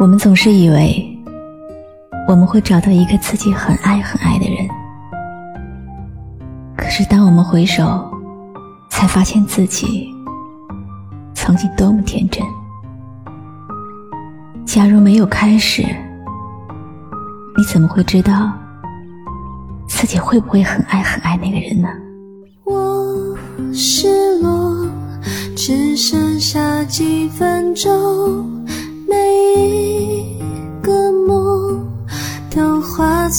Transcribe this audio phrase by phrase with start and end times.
[0.00, 1.04] 我们总是以为
[2.28, 4.68] 我们会找到一个自己很爱很爱的人，
[6.76, 8.08] 可是当我们回首，
[8.88, 10.08] 才发现自己
[11.34, 12.46] 曾经多么天真。
[14.64, 15.82] 假如没有开始，
[17.56, 18.52] 你怎么会知道
[19.88, 21.88] 自己会不会很爱很爱那个人呢？
[22.62, 23.36] 我
[23.72, 24.88] 失落，
[25.56, 28.57] 只剩下几分钟。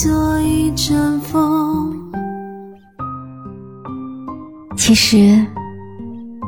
[0.02, 1.94] 做一阵风。
[4.78, 5.46] 其实，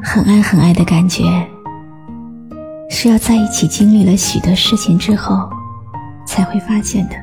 [0.01, 1.25] 很爱很爱的感觉，
[2.89, 5.49] 是要在一起经历了许多事情之后，
[6.25, 7.15] 才会发现的。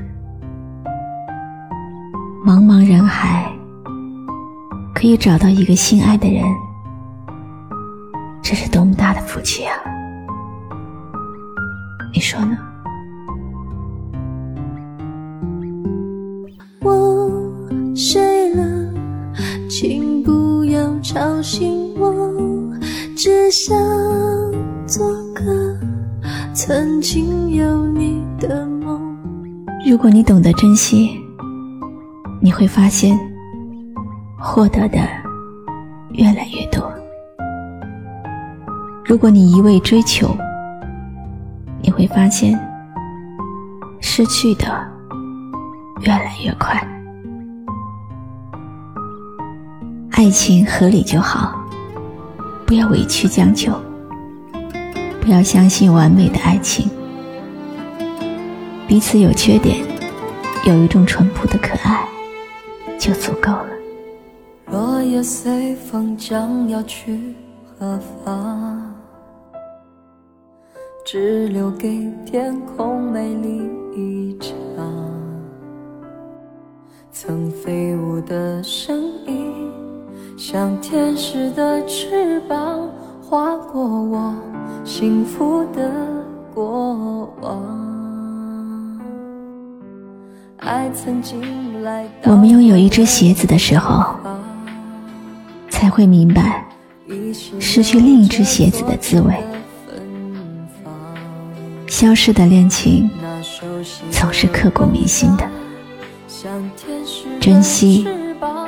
[2.45, 3.50] 茫茫人海，
[4.95, 6.45] 可以找到一个心爱的人，
[8.42, 9.74] 这是多么大的福气啊！
[12.12, 12.67] 你说呢？
[21.19, 22.08] 吵醒我，
[23.16, 23.77] 只想
[24.86, 25.77] 做个
[26.55, 29.16] 曾经有你的梦。
[29.84, 31.11] 如果你懂得珍惜，
[32.41, 33.19] 你会发现
[34.39, 35.00] 获得的
[36.12, 36.84] 越来越多；
[39.05, 40.28] 如果你一味追求，
[41.83, 42.56] 你会发现
[43.98, 44.66] 失去的
[46.02, 46.80] 越来越快。
[50.19, 51.64] 爱情合理就好，
[52.66, 53.72] 不要委屈将就，
[55.20, 56.91] 不要相信完美的爱情。
[58.89, 59.77] 彼此有缺点，
[60.64, 62.05] 有一种淳朴的可爱，
[62.98, 63.69] 就足够了。
[64.72, 67.36] 落叶随风将要去
[67.78, 68.92] 何方？
[71.06, 74.52] 只留给天空美丽一场。
[77.12, 79.08] 曾飞舞的声。
[80.51, 82.89] 像天使的翅膀，
[83.23, 84.35] 划过我
[84.83, 85.92] 幸福的
[86.55, 88.98] 过往。
[90.57, 94.17] 爱曾经来我们拥有一只鞋子的时候，
[95.69, 96.67] 才会明白
[97.61, 99.35] 失去另一只鞋子的滋味。
[101.89, 103.11] 消失的恋情
[104.11, 105.47] 总是刻骨铭心的，
[107.39, 108.09] 珍惜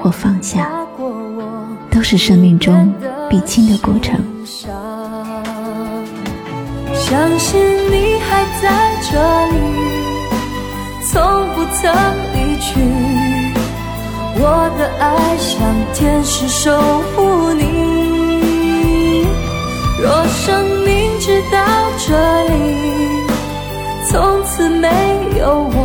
[0.03, 0.80] 或放下。
[2.01, 2.91] 都是生命中
[3.29, 4.19] 必经的过程。
[6.95, 9.13] 相信你还在这
[9.49, 9.59] 里，
[11.05, 11.21] 从
[11.55, 11.93] 不曾
[12.33, 12.81] 离去。
[14.35, 14.43] 我
[14.79, 15.61] 的爱像
[15.93, 16.73] 天使守
[17.15, 19.27] 护你。
[20.01, 20.89] 若生命
[21.21, 21.59] 直到
[21.99, 22.09] 这
[22.45, 22.51] 里，
[24.09, 24.89] 从此没
[25.39, 25.77] 有我，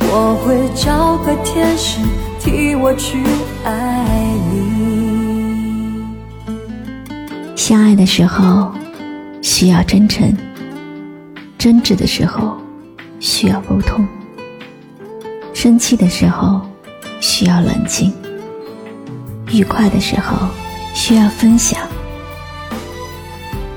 [0.00, 2.00] 我会找个天使
[2.38, 3.24] 替我去
[3.64, 4.04] 爱
[7.68, 8.72] 相爱的时候
[9.42, 10.34] 需要真诚，
[11.58, 12.56] 争执的时候
[13.20, 14.08] 需要沟通，
[15.52, 16.62] 生气的时候
[17.20, 18.10] 需要冷静，
[19.52, 20.48] 愉快的时候
[20.94, 21.78] 需要分享，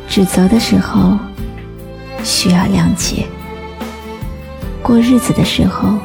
[0.08, 1.18] 指责的时候
[2.24, 3.28] 需要谅解，
[4.82, 5.98] 过日子的时候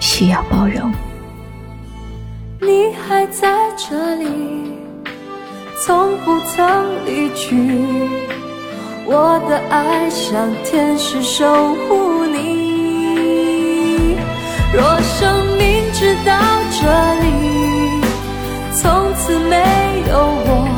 [0.00, 0.92] 需要包容。
[2.60, 4.77] 你还在这里。
[5.80, 7.54] 从不曾离去，
[9.06, 14.16] 我的爱像天使守护你。
[14.74, 16.36] 若生命直到
[16.72, 17.26] 这里，
[18.74, 19.56] 从此没
[20.10, 20.68] 有我，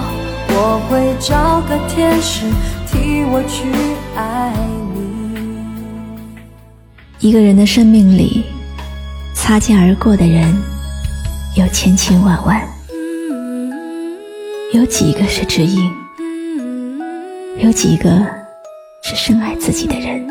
[0.50, 2.44] 我会找个天使
[2.86, 3.72] 替我去
[4.14, 4.52] 爱
[4.94, 4.98] 你。
[7.20, 8.44] 一个人的生命里，
[9.34, 10.54] 擦肩而过的人
[11.56, 12.62] 有千千万万。
[14.72, 15.90] 有几个是知音？
[17.58, 18.08] 有几个
[19.02, 20.24] 是深爱自己的人？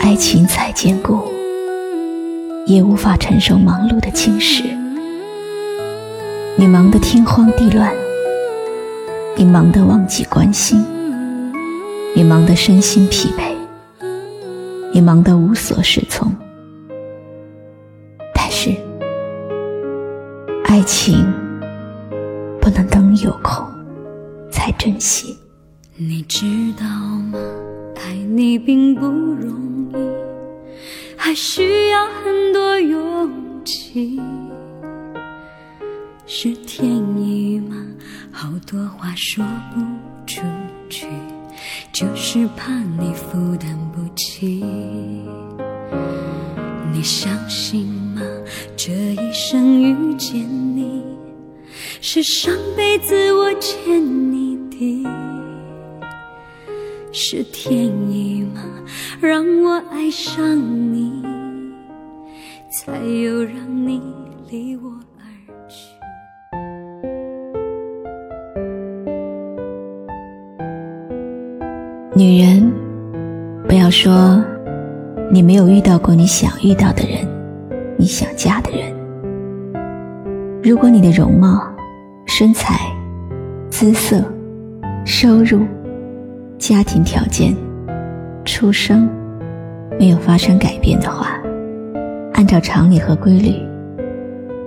[0.00, 1.30] 爱情再坚固，
[2.64, 4.64] 也无法承受忙碌的侵蚀。
[6.56, 7.94] 你忙得天荒地乱，
[9.36, 10.82] 你忙得忘记关心，
[12.16, 14.06] 你忙得身心疲惫，
[14.90, 16.34] 你忙得无所适从。
[18.34, 18.74] 但是，
[20.64, 21.30] 爱情。
[22.60, 23.66] 不能等有空
[24.50, 25.36] 才珍惜。
[25.96, 26.46] 你知
[26.78, 27.38] 道吗？
[27.96, 29.96] 爱你并不容易，
[31.16, 33.30] 还需要很多勇
[33.64, 34.20] 气。
[36.26, 37.76] 是天意吗？
[38.30, 39.80] 好多话说不
[40.26, 40.40] 出
[40.88, 41.06] 去，
[41.92, 44.64] 就是怕你负担不起。
[46.92, 48.22] 你相信吗？
[48.76, 50.69] 这一生遇见你，
[52.02, 54.02] 是上辈子我欠
[54.32, 55.06] 你的，
[57.12, 58.62] 是天意吗？
[59.20, 60.42] 让我爱上
[60.92, 61.22] 你，
[62.70, 63.54] 才有让
[63.86, 64.00] 你
[64.48, 65.22] 离我而
[65.68, 65.90] 去。
[72.16, 72.72] 女人，
[73.68, 74.42] 不要说
[75.30, 77.28] 你没有遇到过你想遇到的人，
[77.98, 78.90] 你想嫁的人。
[80.62, 81.69] 如果你的容貌、
[82.40, 82.90] 身材、
[83.68, 84.24] 姿色、
[85.04, 85.66] 收入、
[86.56, 87.54] 家庭条件、
[88.46, 89.06] 出生
[89.98, 91.38] 没有发生改变的话，
[92.32, 93.52] 按照常理和规律，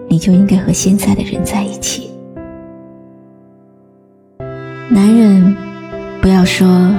[0.08, 2.12] 你就应该和现在的人在一起。
[4.88, 5.58] 男人，
[6.22, 6.94] 不要说。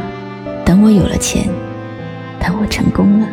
[0.64, 1.44] 等我有了钱，
[2.40, 3.28] 等我成功了，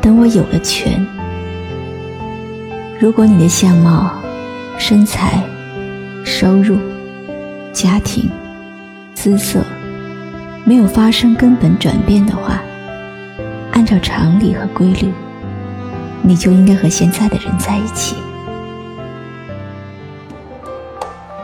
[0.00, 1.04] 等我有了权。
[3.00, 4.12] 如果你的相貌、
[4.76, 5.42] 身材、
[6.28, 6.78] 收入、
[7.72, 8.30] 家庭、
[9.14, 9.60] 姿色
[10.62, 12.60] 没有发生根本转变的话，
[13.72, 15.10] 按照常理和规律，
[16.20, 18.14] 你就应该和现在的人在一起。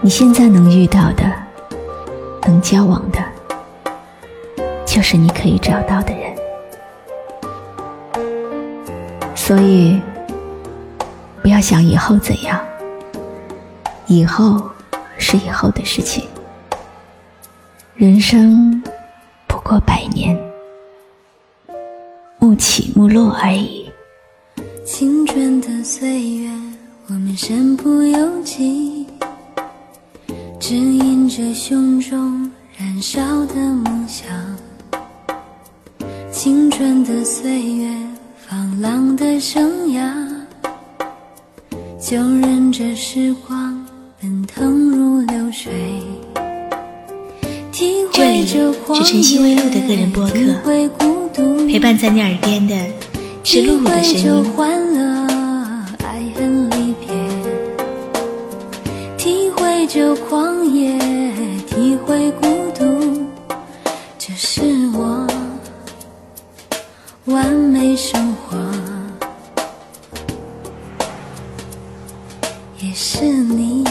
[0.02, 1.24] 你现在能遇到的，
[2.42, 3.18] 能交往的。
[4.84, 6.36] 就是你可以找到的人，
[9.34, 10.00] 所以
[11.42, 12.60] 不要想以后怎样，
[14.06, 14.60] 以后
[15.26, 16.22] 是以后的事情。
[17.94, 18.82] 人生
[19.46, 20.38] 不过百年，
[22.38, 23.90] 暮起暮落而已。
[24.84, 26.50] 青春的岁月，
[27.06, 29.06] 我们身不由己，
[30.60, 34.28] 指引着胸中燃烧的梦想。
[36.30, 37.96] 青春的岁月，
[38.46, 40.12] 放浪的生涯，
[41.98, 43.63] 就任这时光。
[48.12, 48.72] 这里是
[49.04, 50.36] 晨曦微露的个人播客，
[51.66, 52.74] 陪伴在你耳边的
[53.42, 54.44] 是露露的声音。
[55.98, 57.08] 爱恨离别，
[59.18, 60.98] 体会着狂野，
[61.66, 62.46] 体会孤
[62.78, 63.26] 独，
[64.18, 64.62] 这是
[64.94, 65.26] 我。
[67.26, 68.56] 完美生活，
[72.80, 73.84] 也是你